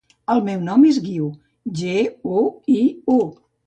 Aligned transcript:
El 0.35 0.39
meu 0.47 0.63
nom 0.69 0.87
és 0.93 0.97
Guiu: 1.05 1.29
ge, 1.83 1.95
u, 2.41 2.45
i, 2.79 2.81
u. 3.19 3.21